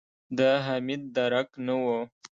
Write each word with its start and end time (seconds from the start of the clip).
د 0.37 0.39
حميد 0.65 1.01
درک 1.15 1.49
نه 1.65 1.75
و. 1.83 1.85